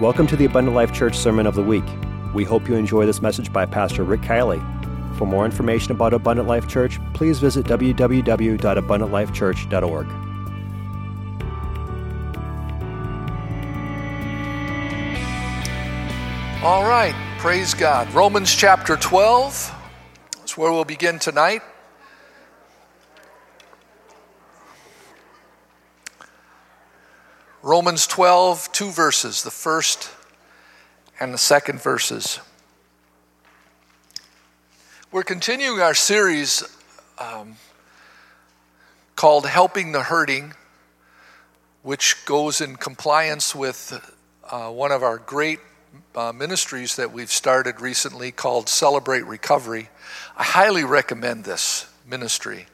[0.00, 1.84] Welcome to the Abundant Life Church Sermon of the Week.
[2.32, 4.58] We hope you enjoy this message by Pastor Rick Kielley.
[5.18, 10.06] For more information about Abundant Life Church, please visit www.abundantlifechurch.org.
[16.64, 18.10] All right, praise God.
[18.14, 19.74] Romans chapter 12
[20.46, 21.60] is where we'll begin tonight.
[27.70, 30.10] Romans 12, two verses, the first
[31.20, 32.40] and the second verses.
[35.12, 36.64] We're continuing our series
[37.20, 37.54] um,
[39.14, 40.54] called Helping the Hurting,
[41.84, 44.16] which goes in compliance with
[44.50, 45.60] uh, one of our great
[46.16, 49.90] uh, ministries that we've started recently called Celebrate Recovery.
[50.36, 52.66] I highly recommend this ministry.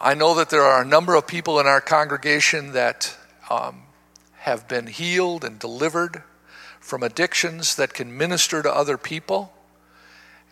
[0.00, 3.16] I know that there are a number of people in our congregation that
[3.48, 3.83] um,
[4.44, 6.22] have been healed and delivered
[6.78, 9.50] from addictions that can minister to other people.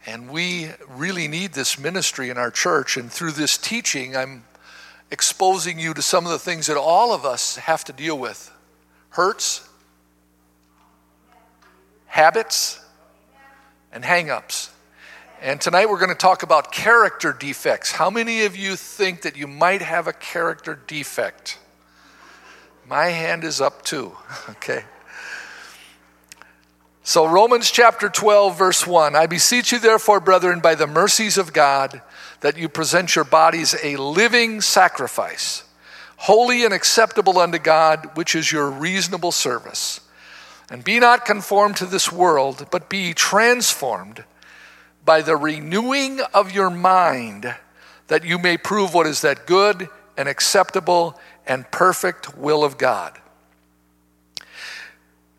[0.07, 2.97] And we really need this ministry in our church.
[2.97, 4.45] And through this teaching, I'm
[5.11, 8.51] exposing you to some of the things that all of us have to deal with
[9.11, 9.69] hurts,
[12.07, 12.81] habits,
[13.93, 14.71] and hang ups.
[15.43, 17.93] And tonight we're going to talk about character defects.
[17.93, 21.59] How many of you think that you might have a character defect?
[22.87, 24.13] My hand is up too,
[24.51, 24.85] okay?
[27.05, 31.53] So, Romans chapter 12, verse 1 I beseech you, therefore, brethren, by the mercies of
[31.53, 32.01] God,
[32.41, 35.65] that you present your bodies a living sacrifice,
[36.17, 40.01] holy and acceptable unto God, which is your reasonable service.
[40.71, 44.25] And be not conformed to this world, but be transformed
[45.05, 47.55] by the renewing of your mind,
[48.07, 53.19] that you may prove what is that good and acceptable and perfect will of God.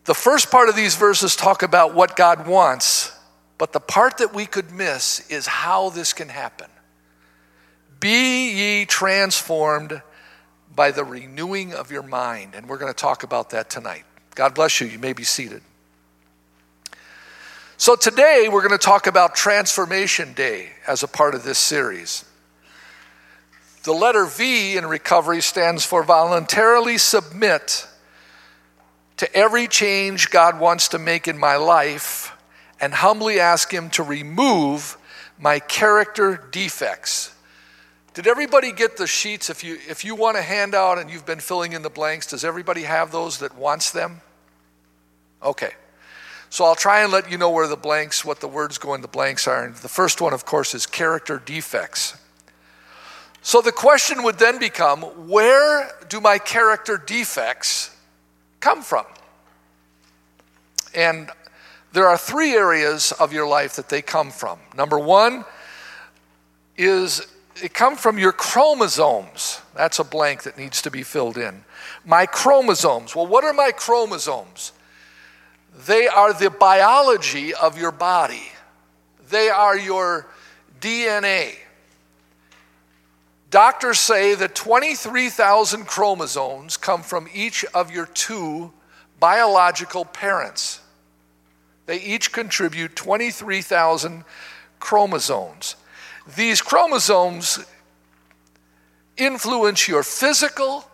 [0.04, 3.10] The first part of these verses talk about what God wants,
[3.56, 6.68] but the part that we could miss is how this can happen.
[8.00, 10.02] Be ye transformed
[10.74, 12.54] by the renewing of your mind.
[12.54, 14.04] And we're going to talk about that tonight.
[14.34, 14.86] God bless you.
[14.86, 15.62] You may be seated.
[17.76, 22.24] So, today we're going to talk about Transformation Day as a part of this series.
[23.84, 27.86] The letter V in recovery stands for voluntarily submit
[29.18, 32.34] to every change God wants to make in my life
[32.80, 34.96] and humbly ask Him to remove
[35.38, 37.34] my character defects.
[38.14, 39.50] Did everybody get the sheets?
[39.50, 42.42] If you, if you want a handout and you've been filling in the blanks, does
[42.42, 44.22] everybody have those that wants them?
[45.42, 45.72] Okay.
[46.48, 49.02] So I'll try and let you know where the blanks, what the words go in
[49.02, 49.64] the blanks are.
[49.64, 52.16] And the first one, of course, is character defects.
[53.44, 57.94] So the question would then become where do my character defects
[58.58, 59.04] come from?
[60.94, 61.30] And
[61.92, 64.58] there are three areas of your life that they come from.
[64.74, 65.44] Number one
[66.78, 67.26] is
[67.62, 69.60] it come from your chromosomes.
[69.74, 71.64] That's a blank that needs to be filled in.
[72.06, 73.14] My chromosomes.
[73.14, 74.72] Well, what are my chromosomes?
[75.86, 78.52] They are the biology of your body.
[79.28, 80.28] They are your
[80.80, 81.56] DNA.
[83.54, 88.72] Doctors say that 23,000 chromosomes come from each of your two
[89.20, 90.80] biological parents.
[91.86, 94.24] They each contribute 23,000
[94.80, 95.76] chromosomes.
[96.34, 97.64] These chromosomes
[99.16, 100.84] influence your physical,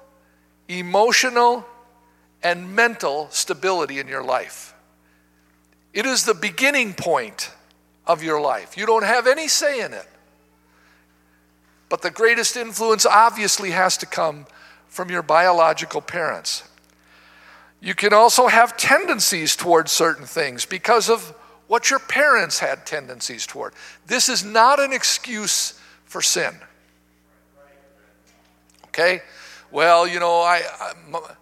[0.69, 1.65] emotional,
[2.43, 4.75] and mental stability in your life.
[5.94, 7.53] It is the beginning point
[8.06, 8.76] of your life.
[8.76, 10.06] You don't have any say in it.
[11.90, 14.46] But the greatest influence obviously has to come
[14.88, 16.62] from your biological parents.
[17.80, 21.34] You can also have tendencies towards certain things because of
[21.66, 23.74] what your parents had tendencies toward.
[24.06, 26.54] This is not an excuse for sin.
[28.86, 29.22] Okay?
[29.72, 30.62] Well, you know, I,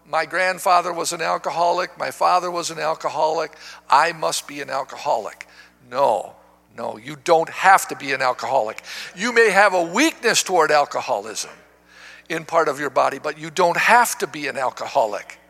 [0.07, 3.53] my grandfather was an alcoholic, my father was an alcoholic,
[3.89, 5.47] I must be an alcoholic.
[5.91, 6.35] No.
[6.79, 8.85] No, you don't have to be an alcoholic.
[9.17, 11.51] You may have a weakness toward alcoholism
[12.29, 15.41] in part of your body, but you don't have to be an alcoholic.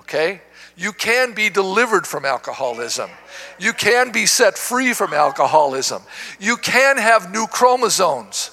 [0.00, 0.42] Okay?
[0.76, 3.08] You can be delivered from alcoholism.
[3.58, 6.02] You can be set free from alcoholism.
[6.38, 8.50] You can have new chromosomes.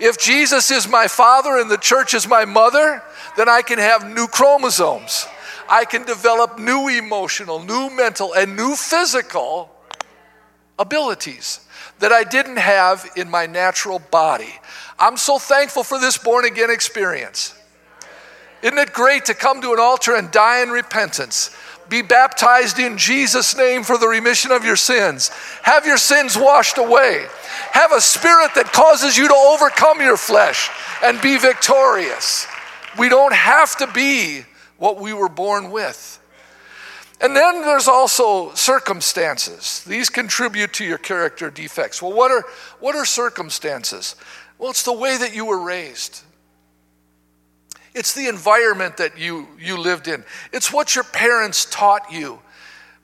[0.00, 3.02] If Jesus is my father and the church is my mother,
[3.36, 5.26] then I can have new chromosomes.
[5.68, 9.71] I can develop new emotional, new mental, and new physical
[10.78, 11.60] abilities
[11.98, 14.54] that I didn't have in my natural body.
[14.98, 17.58] I'm so thankful for this born again experience.
[18.62, 21.56] Isn't it great to come to an altar and die in repentance?
[21.88, 25.28] Be baptized in Jesus' name for the remission of your sins.
[25.62, 27.26] Have your sins washed away.
[27.72, 30.70] Have a spirit that causes you to overcome your flesh
[31.02, 32.46] and be victorious.
[32.98, 34.44] We don't have to be
[34.78, 36.20] what we were born with.
[37.22, 39.84] And then there's also circumstances.
[39.84, 42.02] These contribute to your character defects.
[42.02, 42.44] Well, what are,
[42.80, 44.16] what are circumstances?
[44.58, 46.22] Well, it's the way that you were raised.
[47.94, 50.24] It's the environment that you, you lived in.
[50.52, 52.40] It's what your parents taught you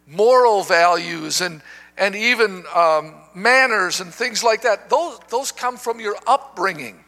[0.08, 1.62] moral values and,
[1.96, 4.90] and even um, manners and things like that.
[4.90, 7.04] Those, those come from your upbringing.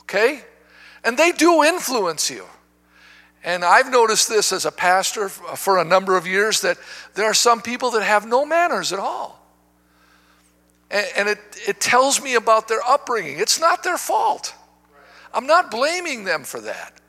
[0.00, 0.42] Okay?
[1.04, 2.44] And they do influence you.
[3.48, 6.76] And I've noticed this as a pastor uh, for a number of years that
[7.14, 9.42] there are some people that have no manners at all.
[10.90, 13.38] And, and it, it tells me about their upbringing.
[13.38, 14.54] It's not their fault.
[15.32, 17.00] I'm not blaming them for that.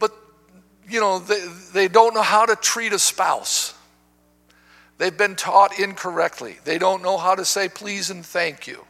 [0.00, 0.10] But,
[0.88, 3.72] you know, they, they don't know how to treat a spouse.
[4.98, 6.56] They've been taught incorrectly.
[6.64, 8.84] They don't know how to say please and thank you.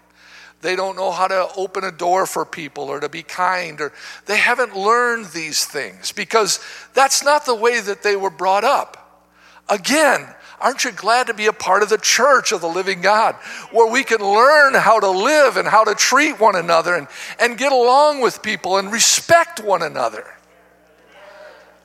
[0.66, 3.92] They don't know how to open a door for people or to be kind or
[4.24, 6.58] they haven't learned these things because
[6.92, 9.30] that's not the way that they were brought up.
[9.68, 10.26] Again,
[10.58, 13.34] Aren't you glad to be a part of the church of the living God
[13.72, 17.08] where we can learn how to live and how to treat one another and,
[17.38, 20.26] and get along with people and respect one another?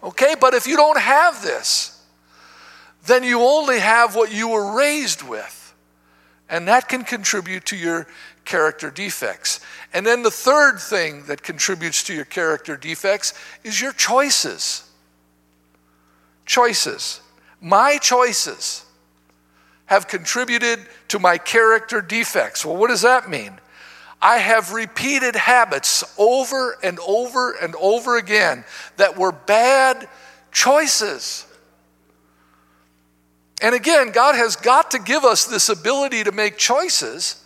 [0.01, 2.01] Okay, but if you don't have this,
[3.05, 5.61] then you only have what you were raised with.
[6.51, 8.07] And that can contribute to your
[8.45, 9.59] character defects.
[9.93, 13.33] And then the third thing that contributes to your character defects
[13.63, 14.89] is your choices.
[16.45, 17.21] Choices.
[17.61, 18.85] My choices
[19.85, 20.79] have contributed
[21.09, 22.65] to my character defects.
[22.65, 23.59] Well, what does that mean?
[24.21, 28.63] I have repeated habits over and over and over again
[28.97, 30.07] that were bad
[30.51, 31.45] choices.
[33.61, 37.40] And again, God has got to give us this ability to make choices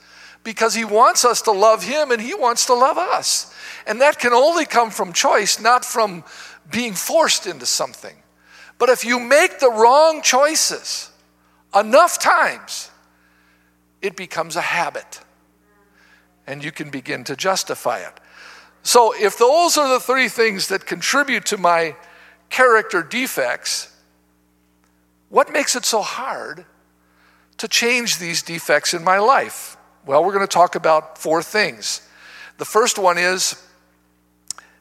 [0.46, 3.54] because He wants us to love Him and He wants to love us.
[3.86, 6.24] And that can only come from choice, not from
[6.72, 8.16] being forced into something.
[8.78, 11.10] But if you make the wrong choices
[11.78, 12.92] enough times,
[14.02, 15.20] it becomes a habit.
[16.48, 18.14] And you can begin to justify it.
[18.84, 21.96] So, if those are the three things that contribute to my
[22.52, 23.92] character defects,
[25.30, 26.66] what makes it so hard
[27.58, 29.76] to change these defects in my life?
[30.06, 32.08] Well, we're going to talk about four things.
[32.58, 33.62] The first one is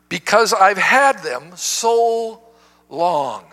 [0.09, 2.43] because I've had them so
[2.91, 3.45] long.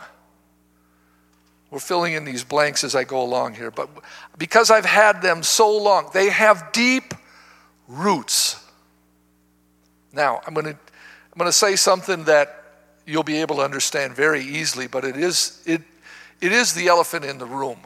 [1.70, 3.90] We're filling in these blanks as I go along here, but
[4.38, 7.14] because I've had them so long, they have deep
[7.88, 8.62] roots.
[10.12, 12.64] Now, I'm going to I'm going to say something that
[13.06, 15.82] you'll be able to understand very easily, but it is it
[16.42, 17.80] it is the elephant in the room.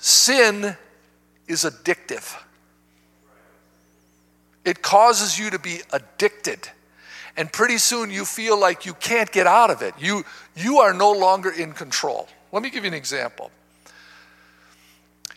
[0.00, 0.76] Sin
[1.46, 2.42] is addictive.
[4.66, 6.68] It causes you to be addicted.
[7.36, 9.94] And pretty soon you feel like you can't get out of it.
[9.96, 10.24] You,
[10.56, 12.28] you are no longer in control.
[12.50, 13.52] Let me give you an example.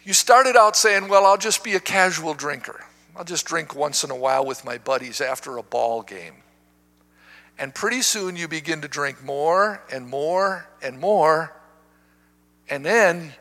[0.04, 2.84] You started out saying, Well, I'll just be a casual drinker.
[3.16, 6.36] I'll just drink once in a while with my buddies after a ball game.
[7.60, 11.54] And pretty soon you begin to drink more and more and more.
[12.70, 13.34] And then,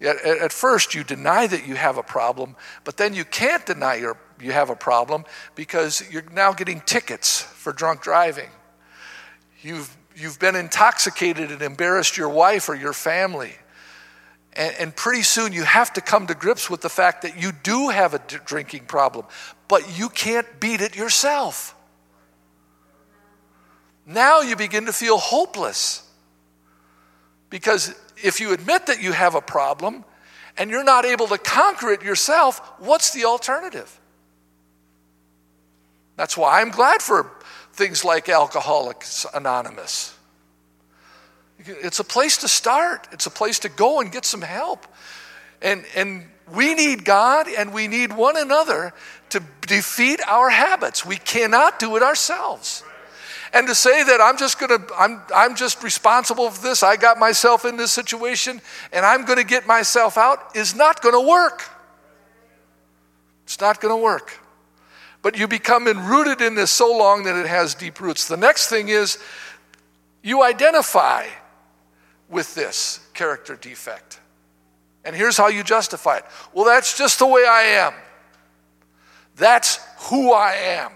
[0.00, 4.16] at, first, you deny that you have a problem, but then you can't deny you
[4.40, 5.24] you have a problem
[5.54, 8.50] because you're now getting tickets for drunk driving.
[9.62, 13.54] You've you've been intoxicated and embarrassed your wife or your family.
[14.54, 17.52] And, and, pretty soon you have to come to grips with the fact that you
[17.52, 19.26] do have a d- drinking problem,
[19.68, 21.74] but you can't beat it yourself.
[24.06, 26.08] Now you begin to feel hopeless.
[27.50, 30.04] Because if you admit that you have a problem
[30.56, 34.00] and you're not able to conquer it yourself, what's the alternative?
[36.16, 37.30] That's why I'm glad for
[37.72, 40.14] things like Alcoholics Anonymous.
[41.58, 44.86] It's a place to start, it's a place to go and get some help.
[45.62, 48.92] And, and we need God and we need one another
[49.30, 51.04] to defeat our habits.
[51.04, 52.82] We cannot do it ourselves.
[53.52, 57.18] And to say that I'm just gonna, I'm, I'm just responsible for this, I got
[57.18, 58.60] myself in this situation
[58.92, 61.62] and I'm gonna get myself out is not gonna work.
[63.44, 64.40] It's not gonna work
[65.26, 68.28] but you become enrooted in this so long that it has deep roots.
[68.28, 69.18] The next thing is
[70.22, 71.26] you identify
[72.28, 74.20] with this character defect.
[75.04, 77.94] And here's how you justify it well, that's just the way I am.
[79.34, 79.80] That's
[80.10, 80.92] who I am.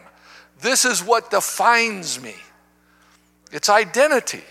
[0.61, 2.37] This is what defines me.
[3.51, 4.45] It's identity.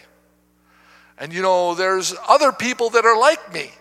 [1.18, 3.72] And you know, there's other people that are like me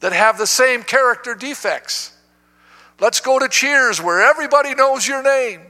[0.00, 2.13] that have the same character defects.
[3.00, 5.60] Let's go to Cheers where everybody knows your name.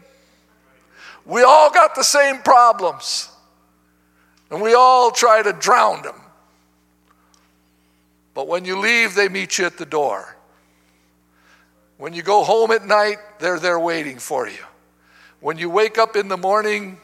[1.24, 3.30] We all got the same problems,
[4.50, 6.20] and we all try to drown them.
[8.34, 10.36] But when you leave, they meet you at the door.
[11.96, 14.58] When you go home at night, they're there waiting for you.
[15.40, 16.98] When you wake up in the morning,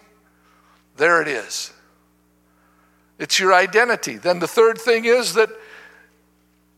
[0.97, 1.73] there it is.
[3.19, 4.17] It's your identity.
[4.17, 5.50] Then the third thing is that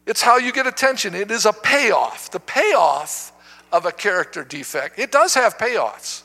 [0.07, 1.15] it's how you get attention.
[1.15, 2.31] It is a payoff.
[2.31, 3.32] The payoff
[3.73, 4.99] of a character defect.
[4.99, 6.23] It does have payoffs.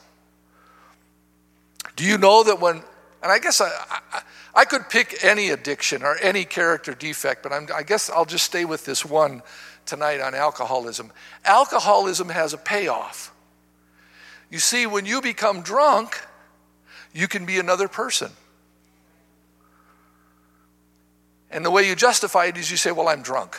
[1.95, 2.75] Do you know that when,
[3.23, 3.69] and I guess I,
[4.11, 4.21] I,
[4.53, 8.45] I could pick any addiction or any character defect, but I'm, I guess I'll just
[8.45, 9.41] stay with this one
[9.85, 11.11] tonight on alcoholism.
[11.45, 13.33] Alcoholism has a payoff.
[14.51, 16.21] You see, when you become drunk,
[17.13, 18.31] you can be another person.
[21.49, 23.57] And the way you justify it is you say, Well, I'm drunk.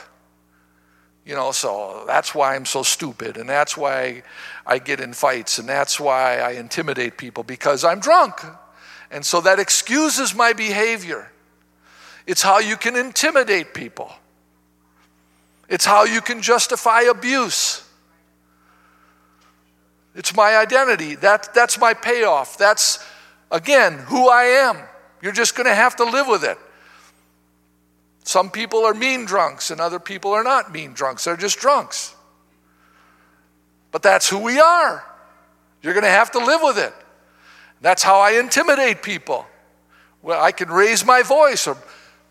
[1.29, 4.23] You know, so that's why I'm so stupid, and that's why
[4.67, 8.41] I get in fights, and that's why I intimidate people because I'm drunk.
[9.11, 11.31] And so that excuses my behavior.
[12.27, 14.11] It's how you can intimidate people,
[15.69, 17.85] it's how you can justify abuse.
[20.15, 21.15] It's my identity.
[21.17, 22.57] That, that's my payoff.
[22.57, 23.05] That's,
[23.53, 24.79] again, who I am.
[25.23, 26.59] You're just going to have to live with it.
[28.29, 31.25] Some people are mean drunks, and other people are not mean drunks.
[31.25, 32.15] They're just drunks.
[33.91, 35.03] But that's who we are.
[35.81, 36.93] You're going to have to live with it.
[37.81, 39.47] That's how I intimidate people.
[40.21, 41.79] Well, I can raise my voice or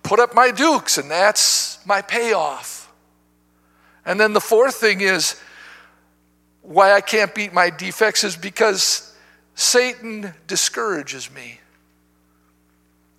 [0.04, 2.94] put up my dukes, and that's my payoff.
[4.06, 5.42] And then the fourth thing is
[6.62, 9.16] why I can't beat my defects is because
[9.56, 11.60] Satan discourages me.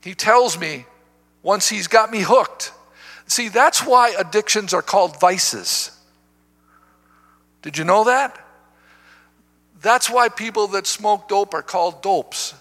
[0.01, 0.87] He tells me
[1.43, 2.73] once he's got me hooked.
[3.27, 5.91] See, that's why addictions are called vices.
[7.63, 8.39] Did you know that?
[9.81, 12.55] That's why people that smoke dope are called dopes.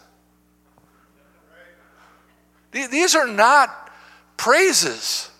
[2.71, 3.91] These are not
[4.35, 5.31] praises.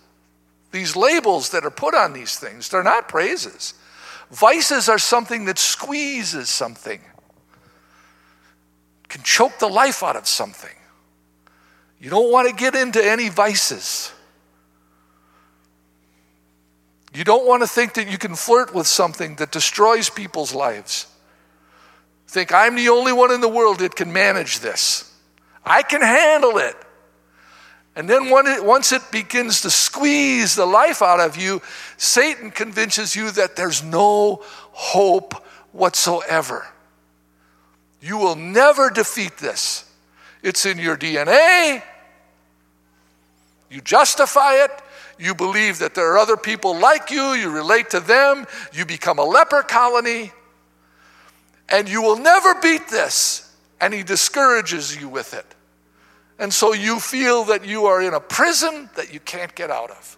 [0.70, 3.74] These labels that are put on these things, they're not praises.
[4.30, 7.00] Vices are something that squeezes something,
[9.08, 10.77] can choke the life out of something.
[12.00, 14.12] You don't want to get into any vices.
[17.14, 21.06] You don't want to think that you can flirt with something that destroys people's lives.
[22.28, 25.12] Think, I'm the only one in the world that can manage this.
[25.64, 26.76] I can handle it.
[27.96, 31.60] And then once it begins to squeeze the life out of you,
[31.96, 35.34] Satan convinces you that there's no hope
[35.72, 36.68] whatsoever.
[38.00, 39.87] You will never defeat this.
[40.42, 41.82] It's in your DNA.
[43.70, 44.70] You justify it.
[45.18, 47.32] You believe that there are other people like you.
[47.32, 48.46] You relate to them.
[48.72, 50.32] You become a leper colony.
[51.68, 53.54] And you will never beat this.
[53.80, 55.46] And he discourages you with it.
[56.38, 59.90] And so you feel that you are in a prison that you can't get out
[59.90, 60.16] of.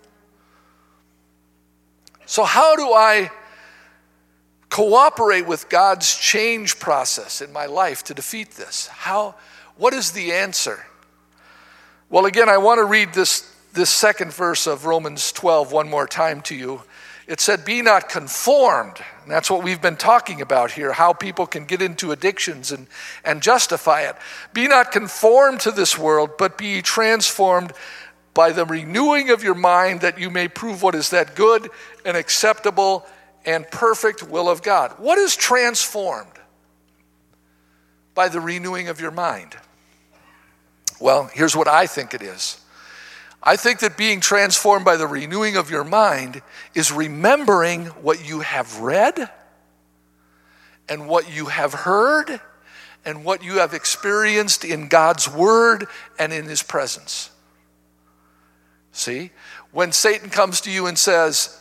[2.27, 3.31] So, how do I
[4.69, 8.87] cooperate with God's change process in my life to defeat this?
[8.87, 9.35] How,
[9.81, 10.85] what is the answer?
[12.11, 16.07] Well, again, I want to read this, this second verse of Romans 12 one more
[16.07, 16.83] time to you.
[17.27, 18.99] It said, Be not conformed.
[19.23, 22.89] And that's what we've been talking about here how people can get into addictions and,
[23.25, 24.17] and justify it.
[24.53, 27.73] Be not conformed to this world, but be transformed
[28.35, 31.71] by the renewing of your mind that you may prove what is that good
[32.05, 33.07] and acceptable
[33.47, 34.99] and perfect will of God.
[34.99, 36.29] What is transformed?
[38.15, 39.57] By the renewing of your mind.
[41.01, 42.61] Well, here's what I think it is.
[43.43, 46.43] I think that being transformed by the renewing of your mind
[46.75, 49.31] is remembering what you have read
[50.89, 52.41] and what you have heard
[53.05, 55.87] and what you have experienced in God's Word
[56.19, 57.31] and in His presence.
[58.93, 59.31] See,
[59.73, 61.59] when Satan comes to you and says,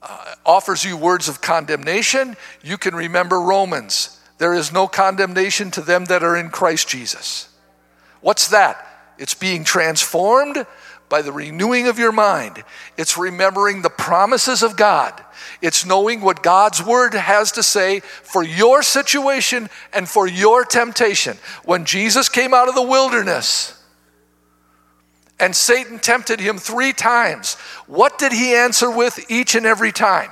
[0.00, 4.20] uh, offers you words of condemnation, you can remember Romans.
[4.38, 7.48] There is no condemnation to them that are in Christ Jesus.
[8.24, 8.88] What's that?
[9.18, 10.66] It's being transformed
[11.10, 12.64] by the renewing of your mind.
[12.96, 15.22] It's remembering the promises of God.
[15.60, 21.36] It's knowing what God's word has to say for your situation and for your temptation.
[21.66, 23.78] When Jesus came out of the wilderness
[25.38, 30.30] and Satan tempted him three times, what did he answer with each and every time?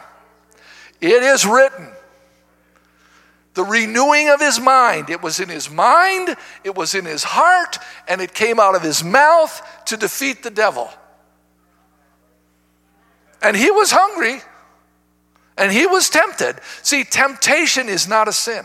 [1.02, 1.90] It is written.
[3.54, 5.10] The renewing of his mind.
[5.10, 7.78] It was in his mind, it was in his heart,
[8.08, 10.90] and it came out of his mouth to defeat the devil.
[13.42, 14.40] And he was hungry
[15.58, 16.56] and he was tempted.
[16.82, 18.64] See, temptation is not a sin.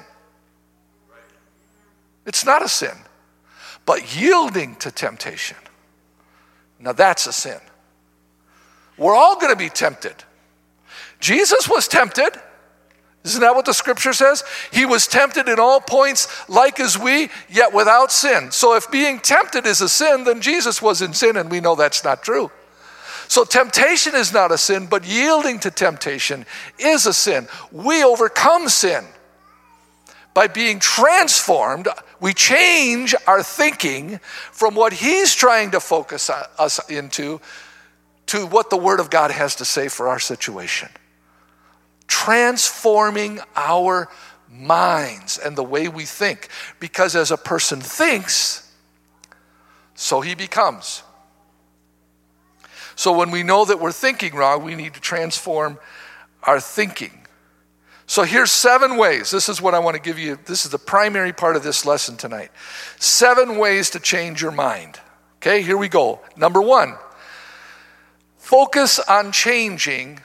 [2.25, 2.95] It's not a sin.
[3.85, 5.57] But yielding to temptation,
[6.79, 7.59] now that's a sin.
[8.97, 10.15] We're all going to be tempted.
[11.19, 12.31] Jesus was tempted.
[13.31, 14.43] Isn't that what the scripture says?
[14.71, 18.51] He was tempted in all points, like as we, yet without sin.
[18.51, 21.75] So if being tempted is a sin, then Jesus was in sin, and we know
[21.75, 22.51] that's not true.
[23.27, 26.45] So temptation is not a sin, but yielding to temptation
[26.79, 27.47] is a sin.
[27.71, 29.05] We overcome sin
[30.33, 31.89] by being transformed.
[32.21, 34.19] We change our thinking
[34.51, 37.41] from what He's trying to focus us into
[38.27, 40.89] to what the Word of God has to say for our situation.
[42.27, 44.09] Transforming our
[44.49, 46.49] minds and the way we think.
[46.77, 48.69] Because as a person thinks,
[49.95, 51.03] so he becomes.
[52.97, 55.79] So when we know that we're thinking wrong, we need to transform
[56.43, 57.25] our thinking.
[58.07, 59.31] So here's seven ways.
[59.31, 60.37] This is what I want to give you.
[60.47, 62.51] This is the primary part of this lesson tonight.
[62.99, 64.99] Seven ways to change your mind.
[65.37, 66.19] Okay, here we go.
[66.35, 66.97] Number one,
[68.37, 70.19] focus on changing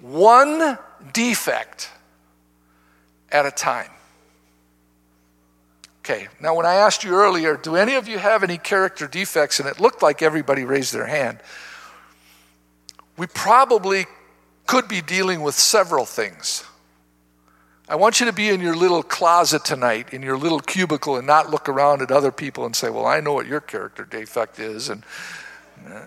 [0.00, 0.78] one
[1.12, 1.90] defect
[3.30, 3.90] at a time.
[6.00, 9.58] Okay, now when I asked you earlier, do any of you have any character defects?
[9.58, 11.38] And it looked like everybody raised their hand
[13.16, 14.06] we probably
[14.66, 16.64] could be dealing with several things.
[17.88, 21.26] I want you to be in your little closet tonight, in your little cubicle, and
[21.26, 24.58] not look around at other people and say, Well, I know what your character defect
[24.58, 24.88] is.
[24.88, 25.04] And
[25.86, 26.00] uh,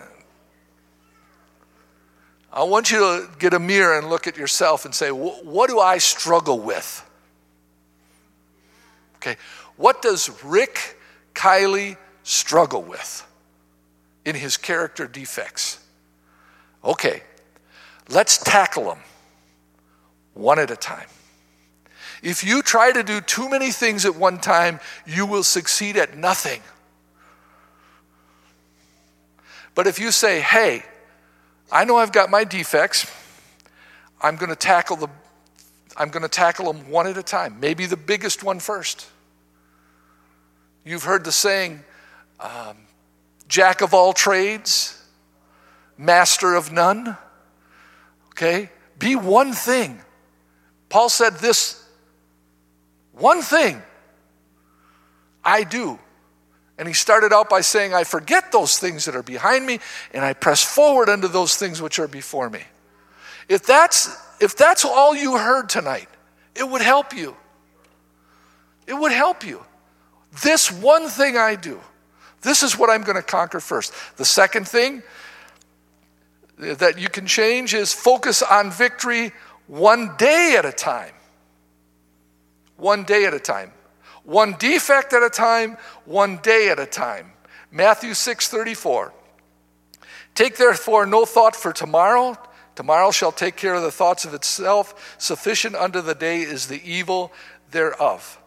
[2.52, 5.78] I want you to get a mirror and look at yourself and say, What do
[5.78, 7.04] I struggle with?
[9.16, 9.36] Okay,
[9.76, 10.96] what does Rick
[11.34, 13.26] Kielley struggle with
[14.24, 15.78] in his character defects?
[16.84, 17.22] Okay,
[18.08, 19.00] let's tackle them
[20.34, 21.08] one at a time.
[22.22, 26.16] If you try to do too many things at one time, you will succeed at
[26.16, 26.60] nothing.
[29.74, 30.82] But if you say, hey,
[31.70, 33.10] I know I've got my defects,
[34.20, 35.08] I'm going to tackle the
[35.98, 39.08] I'm going to tackle them one at a time, maybe the biggest one first.
[40.84, 41.82] You've heard the saying,
[42.38, 42.76] um,
[43.48, 45.02] jack of all trades,
[45.96, 47.16] master of none.
[48.28, 48.70] Okay?
[48.98, 50.00] Be one thing.
[50.88, 51.84] Paul said this
[53.12, 53.82] one thing
[55.44, 55.98] I do.
[56.78, 59.80] And he started out by saying, I forget those things that are behind me
[60.14, 62.62] and I press forward unto those things which are before me.
[63.48, 66.08] If that's, if that's all you heard tonight,
[66.54, 67.36] it would help you.
[68.86, 69.64] It would help you.
[70.42, 71.80] This one thing I do,
[72.42, 73.92] this is what I'm going to conquer first.
[74.16, 75.02] The second thing
[76.58, 79.32] that you can change is focus on victory
[79.66, 81.12] one day at a time.
[82.76, 83.72] One day at a time.
[84.28, 87.32] One defect at a time, one day at a time.
[87.72, 89.14] Matthew 6 34.
[90.34, 92.36] Take therefore no thought for tomorrow.
[92.74, 95.16] Tomorrow shall take care of the thoughts of itself.
[95.16, 97.32] Sufficient unto the day is the evil
[97.70, 98.38] thereof.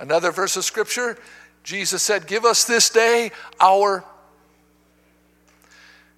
[0.00, 1.16] Another verse of scripture,
[1.62, 4.04] Jesus said, Give us this day our,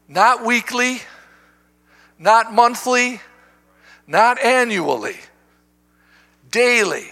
[0.08, 1.02] not weekly,
[2.18, 3.20] not monthly,
[4.06, 5.18] not annually,
[6.50, 7.10] daily.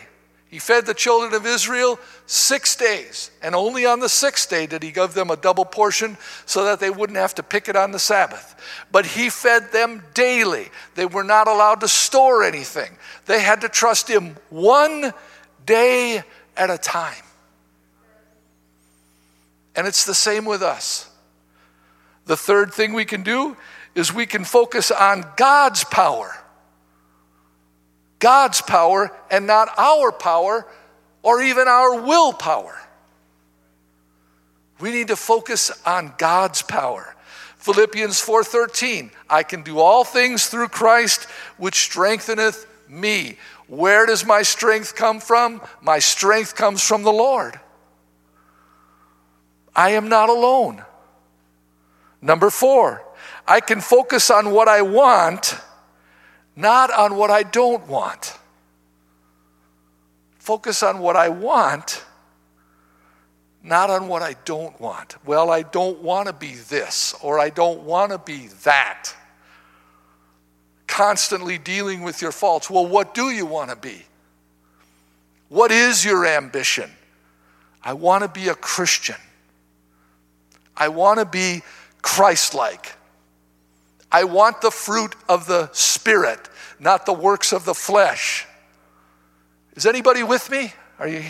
[0.55, 4.85] He fed the children of Israel six days, and only on the sixth day did
[4.85, 7.91] he give them a double portion so that they wouldn't have to pick it on
[7.91, 8.55] the Sabbath.
[8.93, 10.69] But he fed them daily.
[10.95, 15.13] They were not allowed to store anything, they had to trust him one
[15.67, 16.23] day
[16.57, 17.25] at a time.
[19.75, 21.11] And it's the same with us.
[22.27, 23.57] The third thing we can do
[23.97, 26.44] is we can focus on God's power.
[28.25, 30.67] God's power and not our power
[31.21, 32.75] or even our willpower.
[34.81, 37.15] We need to focus on God's power.
[37.59, 41.25] Philippians 4:13, I can do all things through Christ
[41.59, 43.37] which strengtheneth me.
[43.67, 45.61] Where does my strength come from?
[45.83, 47.61] My strength comes from the Lord.
[49.77, 50.83] I am not alone.
[52.23, 53.05] Number 4,
[53.47, 55.61] I can focus on what I want,
[56.57, 58.39] not on what I don't want.
[60.39, 62.05] Focus on what I want,
[63.63, 65.17] not on what I don't want.
[65.25, 69.11] Well, I don't want to be this, or I don't want to be that.
[70.87, 72.69] Constantly dealing with your faults.
[72.69, 74.03] Well, what do you want to be?
[75.49, 76.91] What is your ambition?
[77.83, 79.17] I want to be a Christian.
[80.77, 81.63] I want to be
[82.03, 82.93] Christ like.
[84.15, 86.39] I want the fruit of the Spirit,
[86.79, 88.47] not the works of the flesh.
[89.75, 90.73] Is anybody with me?
[91.01, 91.25] Are you?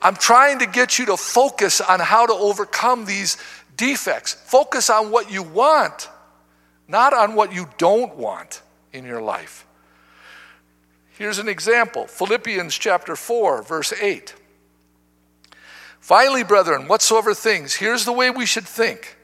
[0.00, 3.36] I'm trying to get you to focus on how to overcome these
[3.76, 4.32] defects.
[4.32, 6.08] Focus on what you want,
[6.88, 8.62] not on what you don't want
[8.94, 9.66] in your life.
[11.18, 14.34] Here's an example Philippians chapter 4, verse 8.
[16.00, 19.18] Finally, brethren, whatsoever things, here's the way we should think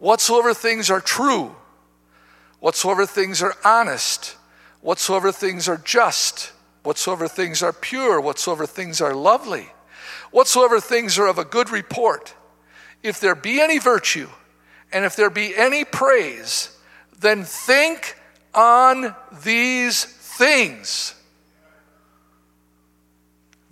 [0.00, 1.54] whatsoever things are true,
[2.60, 4.36] whatsoever things are honest,
[4.80, 9.68] whatsoever things are just, whatsoever things are pure, whatsoever things are lovely,
[10.30, 12.34] whatsoever things are of a good report,
[13.02, 14.28] if there be any virtue,
[14.92, 16.76] and if there be any praise,
[17.18, 18.16] then think
[18.54, 21.14] on these things.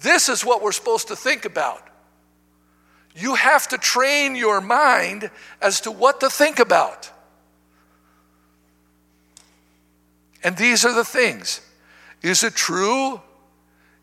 [0.01, 1.89] This is what we're supposed to think about.
[3.17, 5.31] You have to train your mind
[5.63, 7.11] as to what to think about.
[10.45, 11.61] And these are the things
[12.23, 13.21] Is it true?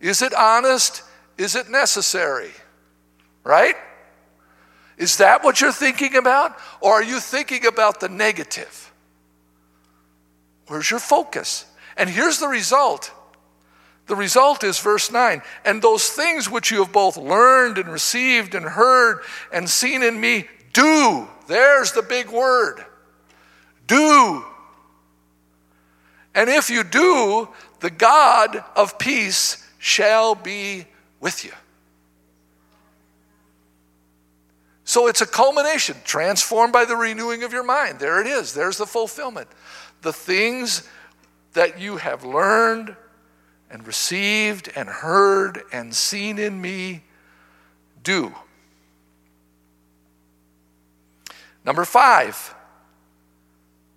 [0.02, 1.04] Is it honest?
[1.38, 2.52] Is it necessary?
[3.44, 3.76] Right?
[4.98, 6.58] Is that what you're thinking about?
[6.82, 8.92] Or are you thinking about the negative?
[10.68, 11.66] Where's your focus?
[11.98, 13.12] And here's the result
[14.08, 15.42] the result is verse 9.
[15.64, 19.22] And those things which you have both learned and received and heard
[19.54, 21.30] and seen in me, do.
[21.48, 22.84] There's the big word.
[23.88, 24.44] Do.
[26.34, 30.86] And if you do, the God of peace shall be
[31.20, 31.52] with you.
[34.84, 38.00] So it's a culmination, transformed by the renewing of your mind.
[38.00, 38.54] There it is.
[38.54, 39.48] There's the fulfillment.
[40.02, 40.88] The things
[41.54, 42.96] that you have learned,
[43.70, 47.04] and received and heard and seen in me,
[48.04, 48.34] do.
[51.64, 52.54] Number five,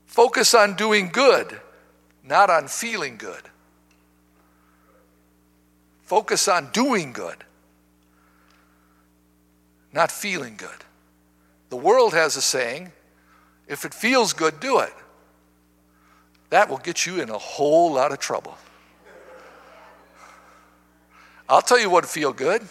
[0.06, 1.60] focus on doing good,
[2.24, 3.42] not on feeling good.
[6.02, 7.44] Focus on doing good,
[9.92, 10.68] not feeling good.
[11.70, 12.92] The world has a saying
[13.66, 14.92] if it feels good, do it.
[16.50, 18.56] That will get you in a whole lot of trouble.
[21.48, 22.62] I'll tell you what feel good.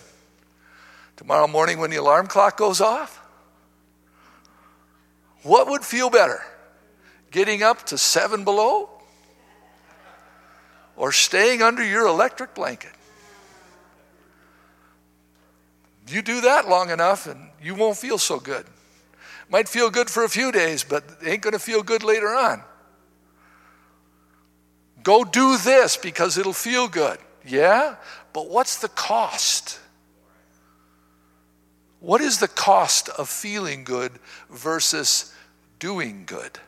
[1.16, 3.20] Tomorrow morning when the alarm clock goes off,
[5.44, 6.42] what would feel better?
[7.32, 8.90] Getting up to seven below
[10.96, 12.92] or staying under your electric blanket?
[16.08, 18.66] You do that long enough and you won't feel so good.
[19.50, 22.28] Might feel good for a few days, but it ain't going to feel good later
[22.28, 22.62] on.
[25.04, 27.18] Go do this because it'll feel good.
[27.46, 27.96] Yeah?
[28.32, 29.80] But what's the cost?
[32.00, 34.12] What is the cost of feeling good
[34.50, 35.34] versus
[35.80, 36.60] doing good?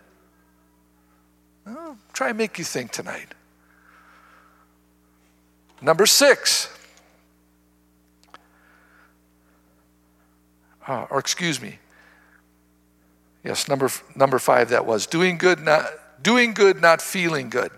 [1.65, 3.33] Well, try and make you think tonight.
[5.85, 6.67] Number six,
[10.87, 11.77] uh, or excuse me,
[13.43, 14.69] yes, number number five.
[14.69, 15.85] That was doing good, not
[16.23, 17.71] doing good, not feeling good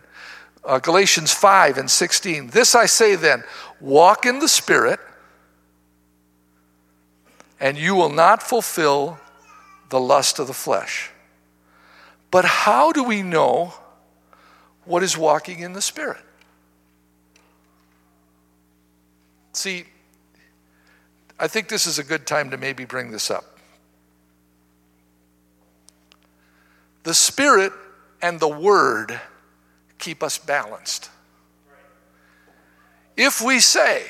[0.67, 2.47] uh, Galatians 5 and 16.
[2.47, 3.43] This I say then
[3.79, 4.99] walk in the Spirit,
[7.59, 9.17] and you will not fulfill
[9.89, 11.09] the lust of the flesh.
[12.29, 13.73] But how do we know
[14.83, 16.21] what is walking in the Spirit?
[19.57, 19.85] See,
[21.39, 23.57] I think this is a good time to maybe bring this up.
[27.01, 27.73] The Spirit
[28.21, 29.19] and the Word
[29.97, 31.09] keep us balanced.
[33.15, 34.03] If we say,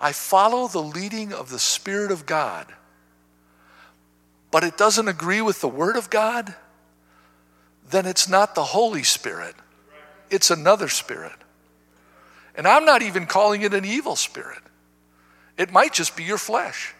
[0.00, 2.72] I follow the leading of the Spirit of God,
[4.52, 6.54] but it doesn't agree with the Word of God,
[7.90, 9.56] then it's not the Holy Spirit,
[10.30, 11.41] it's another spirit.
[12.54, 14.62] And I'm not even calling it an evil spirit,
[15.56, 16.94] it might just be your flesh.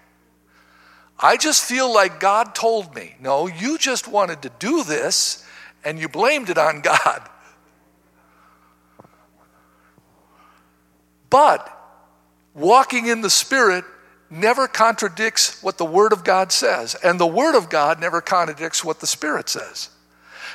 [1.19, 5.47] I just feel like God told me, no, you just wanted to do this
[5.85, 7.29] and you blamed it on God.
[11.31, 11.67] But
[12.55, 13.85] walking in the Spirit
[14.29, 18.85] never contradicts what the Word of God says, and the Word of God never contradicts
[18.85, 19.89] what the Spirit says.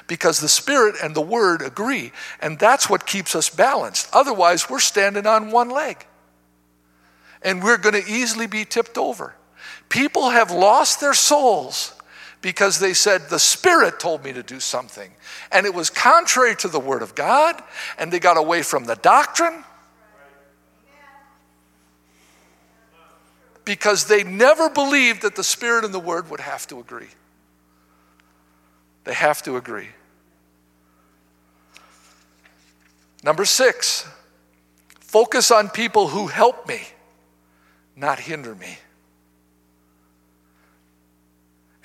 [0.08, 4.10] Because the Spirit and the Word agree, and that's what keeps us balanced.
[4.14, 6.06] Otherwise, we're standing on one leg,
[7.42, 9.36] and we're going to easily be tipped over.
[9.90, 11.94] People have lost their souls
[12.42, 15.12] because they said, The Spirit told me to do something,
[15.52, 17.62] and it was contrary to the Word of God,
[17.98, 19.64] and they got away from the doctrine
[23.68, 27.10] because they never believed that the Spirit and the Word would have to agree.
[29.08, 29.88] They have to agree.
[33.24, 34.06] Number six,
[35.00, 36.82] focus on people who help me,
[37.96, 38.78] not hinder me.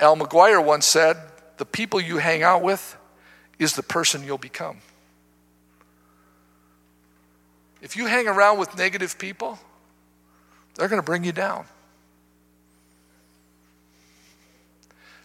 [0.00, 1.16] Al McGuire once said,
[1.58, 2.96] The people you hang out with
[3.56, 4.78] is the person you'll become.
[7.80, 9.60] If you hang around with negative people,
[10.74, 11.66] they're going to bring you down.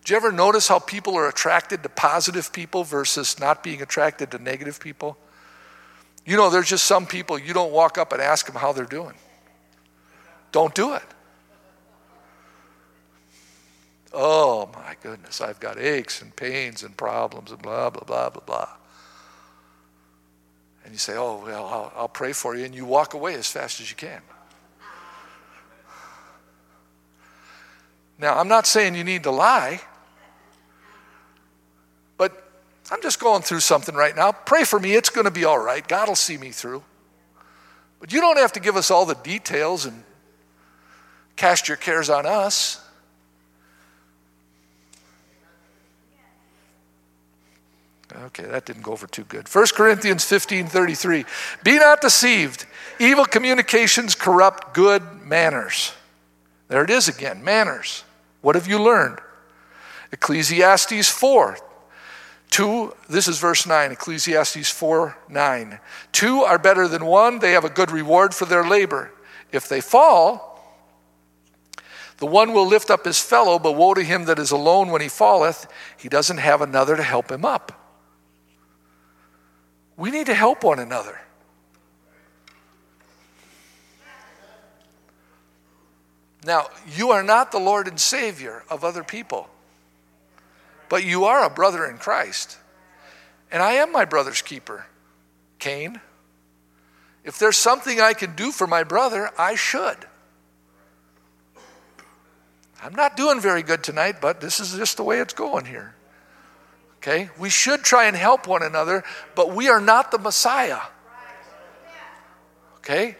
[0.08, 4.32] Do you ever notice how people are attracted to positive people versus not being attracted
[4.32, 5.17] to negative people?
[6.26, 8.86] You know, there's just some people you don't walk up and ask them how they're
[8.86, 9.15] doing.
[10.54, 11.04] Don't do it.
[14.13, 18.43] Oh my goodness, I've got aches and pains and problems and blah, blah, blah, blah,
[18.46, 18.70] blah.
[20.86, 22.63] And you say, Oh, well, I'll, I'll pray for you.
[22.63, 24.22] And you walk away as fast as you can.
[28.17, 29.82] Now, I'm not saying you need to lie,
[32.17, 32.51] but
[32.91, 34.32] I'm just going through something right now.
[34.32, 35.86] Pray for me, it's going to be all right.
[35.88, 36.84] God will see me through.
[37.99, 40.03] But you don't have to give us all the details and
[41.36, 42.84] cast your cares on us.
[48.15, 49.47] Okay, that didn't go over too good.
[49.53, 51.25] 1 Corinthians 15 33.
[51.63, 52.65] Be not deceived.
[52.99, 55.91] Evil communications corrupt good manners.
[56.67, 58.03] There it is again manners.
[58.41, 59.19] What have you learned?
[60.12, 61.58] Ecclesiastes 4.
[62.49, 65.79] Two, this is verse 9, Ecclesiastes 4 9.
[66.12, 69.12] Two are better than one, they have a good reward for their labor.
[69.51, 70.47] If they fall,
[72.17, 75.01] the one will lift up his fellow, but woe to him that is alone when
[75.01, 75.67] he falleth.
[75.97, 77.71] He doesn't have another to help him up.
[79.95, 81.19] We need to help one another.
[86.43, 89.49] Now, you are not the Lord and Savior of other people,
[90.89, 92.58] but you are a brother in Christ.
[93.52, 94.86] And I am my brother's keeper,
[95.60, 96.02] Cain.
[97.23, 99.97] If there's something I can do for my brother, I should.
[102.82, 105.95] I'm not doing very good tonight, but this is just the way it's going here.
[106.97, 107.30] Okay?
[107.38, 109.04] We should try and help one another,
[109.36, 110.82] but we are not the Messiah.
[112.78, 113.17] Okay?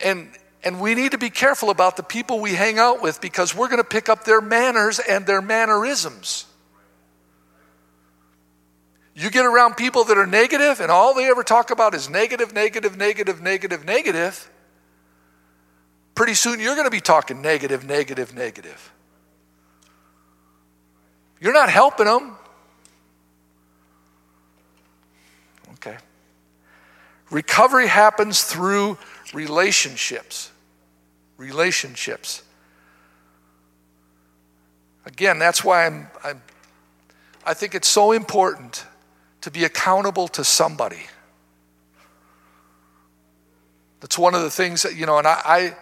[0.00, 0.30] And
[0.64, 3.68] and we need to be careful about the people we hang out with because we're
[3.68, 6.46] going to pick up their manners and their mannerisms.
[9.14, 12.54] You get around people that are negative and all they ever talk about is negative,
[12.54, 14.50] negative, negative, negative, negative.
[16.14, 18.92] Pretty soon you're going to be talking negative, negative, negative.
[21.40, 22.36] You're not helping them.
[25.74, 25.98] Okay.
[27.30, 28.96] Recovery happens through
[29.34, 30.50] relationships
[31.36, 32.42] relationships.
[35.06, 36.42] Again, that's why I'm, I'm,
[37.44, 38.86] I think it's so important
[39.42, 41.06] to be accountable to somebody.
[44.00, 45.76] That's one of the things that, you know, and I, I,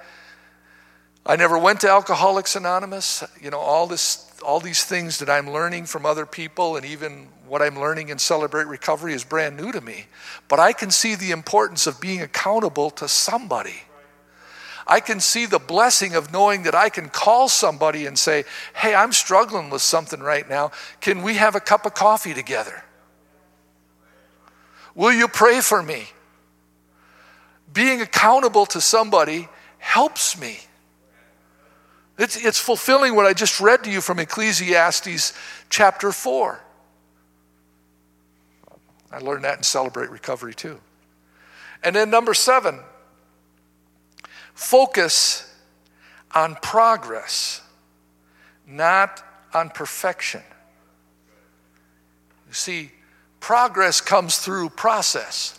[1.24, 3.22] I never went to Alcoholics Anonymous.
[3.40, 7.28] You know, all this all these things that I'm learning from other people and even
[7.46, 10.06] what I'm learning in Celebrate Recovery is brand new to me.
[10.48, 13.82] But I can see the importance of being accountable to somebody.
[14.86, 18.94] I can see the blessing of knowing that I can call somebody and say, Hey,
[18.94, 20.72] I'm struggling with something right now.
[21.00, 22.82] Can we have a cup of coffee together?
[24.94, 26.06] Will you pray for me?
[27.72, 30.58] Being accountable to somebody helps me.
[32.18, 35.32] It's, it's fulfilling what I just read to you from Ecclesiastes
[35.70, 36.60] chapter 4.
[39.10, 40.80] I learned that in Celebrate Recovery too.
[41.82, 42.80] And then number seven,
[44.54, 45.52] Focus
[46.34, 47.62] on progress,
[48.66, 50.42] not on perfection.
[52.48, 52.90] You see,
[53.40, 55.58] progress comes through process.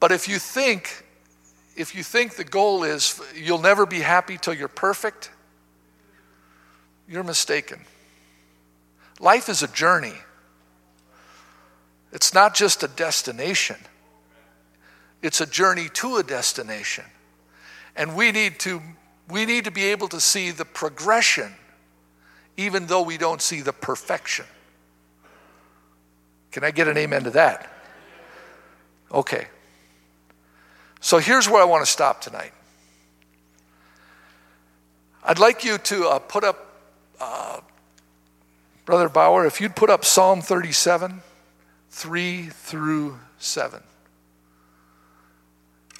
[0.00, 1.04] But if you think
[1.76, 5.30] if you think the goal is you'll never be happy till you're perfect,
[7.08, 7.80] you're mistaken.
[9.18, 10.14] Life is a journey.
[12.12, 13.76] It's not just a destination.
[15.22, 17.04] It's a journey to a destination.
[17.94, 18.80] And we need to,
[19.28, 21.54] we need to be able to see the progression,
[22.56, 24.46] even though we don't see the perfection.
[26.52, 27.70] Can I get an amen to that?
[29.12, 29.46] Okay.
[31.00, 32.52] So here's where I want to stop tonight.
[35.22, 36.80] I'd like you to uh, put up,
[37.20, 37.60] uh,
[38.84, 41.22] Brother Bauer, if you'd put up Psalm 37,
[41.90, 43.82] 3 through 7.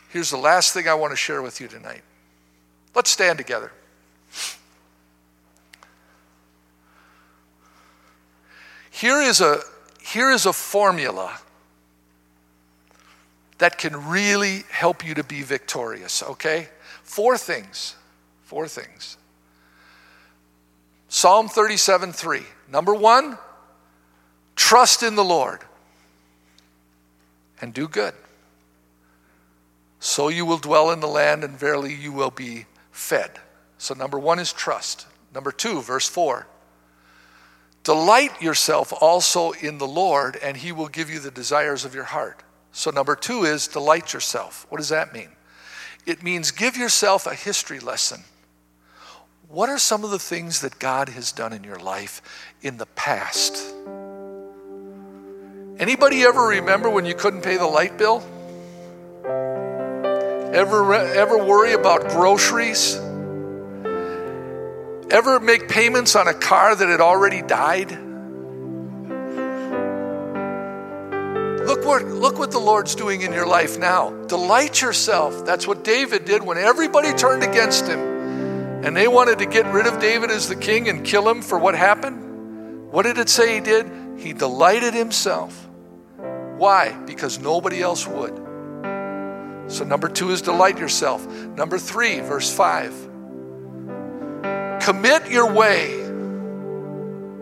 [0.08, 2.02] Here's the last thing I want to share with you tonight.
[2.94, 3.72] Let's stand together.
[8.90, 9.60] Here is a,
[10.02, 11.38] here is a formula
[13.58, 16.68] that can really help you to be victorious, okay?
[17.02, 17.94] Four things.
[18.44, 19.16] Four things.
[21.08, 22.42] Psalm 37 3.
[22.70, 23.38] Number one,
[24.56, 25.60] trust in the Lord
[27.60, 28.14] and do good.
[29.98, 33.38] So you will dwell in the land, and verily you will be fed.
[33.78, 35.06] So, number one is trust.
[35.34, 36.46] Number two, verse four,
[37.82, 42.04] delight yourself also in the Lord, and he will give you the desires of your
[42.04, 42.42] heart.
[42.72, 44.66] So, number two is delight yourself.
[44.68, 45.30] What does that mean?
[46.06, 48.24] It means give yourself a history lesson.
[49.48, 52.22] What are some of the things that God has done in your life
[52.62, 53.74] in the past?
[55.80, 58.22] Anybody ever remember when you couldn't pay the light bill?
[60.52, 62.96] Ever, ever worry about groceries?
[65.10, 67.92] Ever make payments on a car that had already died?
[71.66, 74.10] Look what, look what the Lord's doing in your life now.
[74.26, 75.46] Delight yourself.
[75.46, 78.00] That's what David did when everybody turned against him
[78.84, 81.58] and they wanted to get rid of David as the king and kill him for
[81.58, 82.92] what happened.
[82.92, 83.90] What did it say he did?
[84.18, 85.59] He delighted himself.
[86.60, 86.92] Why?
[87.06, 88.36] Because nobody else would.
[89.72, 91.26] So, number two is delight yourself.
[91.56, 92.92] Number three, verse five,
[94.82, 95.88] commit your way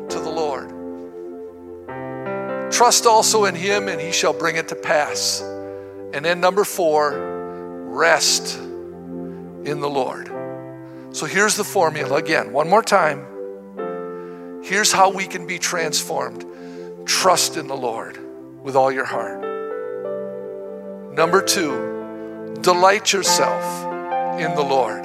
[0.09, 0.69] to the Lord.
[2.71, 5.41] Trust also in Him, and He shall bring it to pass.
[5.41, 7.11] And then, number four,
[7.89, 10.31] rest in the Lord.
[11.11, 14.63] So, here's the formula again, one more time.
[14.63, 16.45] Here's how we can be transformed
[17.05, 18.28] trust in the Lord
[18.69, 19.41] with all your heart.
[21.17, 21.89] Number two,
[22.63, 23.63] Delight yourself
[24.41, 25.05] in the Lord.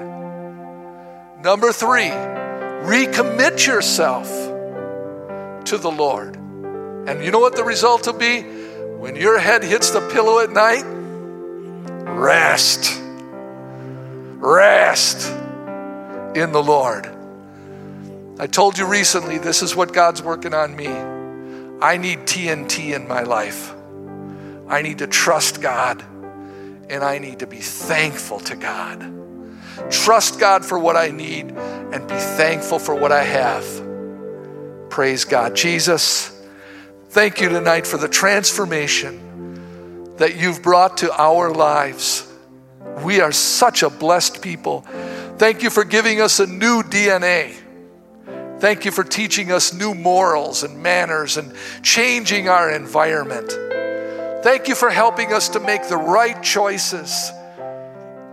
[1.44, 4.28] Number three, recommit yourself
[5.66, 6.36] to the Lord.
[6.36, 8.42] And you know what the result will be?
[8.42, 10.84] When your head hits the pillow at night,
[12.18, 13.00] rest.
[14.40, 15.30] Rest
[16.36, 17.08] in the Lord.
[18.40, 21.13] I told you recently, this is what God's working on me.
[21.82, 23.74] I need TNT in my life.
[24.68, 26.04] I need to trust God
[26.90, 29.12] and I need to be thankful to God.
[29.90, 34.90] Trust God for what I need and be thankful for what I have.
[34.90, 35.56] Praise God.
[35.56, 36.30] Jesus,
[37.10, 42.32] thank you tonight for the transformation that you've brought to our lives.
[43.04, 44.82] We are such a blessed people.
[45.38, 47.56] Thank you for giving us a new DNA.
[48.64, 53.52] Thank you for teaching us new morals and manners and changing our environment.
[54.42, 57.30] Thank you for helping us to make the right choices.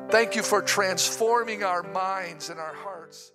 [0.08, 3.32] Thank you for transforming our minds and our hearts.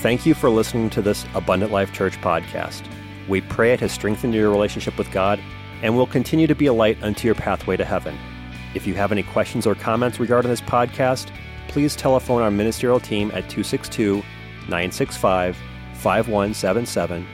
[0.00, 2.82] Thank you for listening to this Abundant Life Church podcast.
[3.28, 5.38] We pray it has strengthened your relationship with God
[5.82, 8.18] and will continue to be a light unto your pathway to heaven.
[8.74, 11.30] If you have any questions or comments regarding this podcast,
[11.72, 14.16] please telephone our ministerial team at 262
[14.68, 15.56] 965
[15.94, 17.26] 5177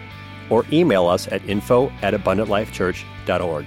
[0.48, 3.66] or email us at info at abundantlifechurch.org.